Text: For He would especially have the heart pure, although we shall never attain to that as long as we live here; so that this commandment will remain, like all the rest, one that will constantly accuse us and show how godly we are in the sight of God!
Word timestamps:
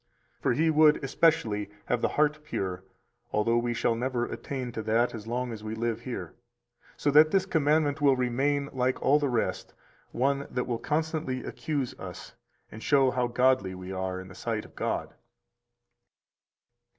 For 0.41 0.53
He 0.53 0.71
would 0.71 1.03
especially 1.03 1.69
have 1.85 2.01
the 2.01 2.07
heart 2.17 2.43
pure, 2.43 2.83
although 3.31 3.59
we 3.59 3.75
shall 3.75 3.93
never 3.93 4.25
attain 4.25 4.71
to 4.71 4.81
that 4.81 5.13
as 5.13 5.27
long 5.27 5.53
as 5.53 5.63
we 5.63 5.75
live 5.75 5.99
here; 6.01 6.33
so 6.97 7.11
that 7.11 7.29
this 7.29 7.45
commandment 7.45 8.01
will 8.01 8.15
remain, 8.15 8.67
like 8.73 8.99
all 8.99 9.19
the 9.19 9.29
rest, 9.29 9.75
one 10.11 10.47
that 10.49 10.65
will 10.65 10.79
constantly 10.79 11.43
accuse 11.43 11.93
us 11.99 12.33
and 12.71 12.81
show 12.81 13.11
how 13.11 13.27
godly 13.27 13.75
we 13.75 13.91
are 13.91 14.19
in 14.19 14.27
the 14.27 14.33
sight 14.33 14.65
of 14.65 14.75
God! 14.75 15.13